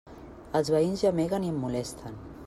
[0.59, 2.17] Els veïns gemeguen i em molesten.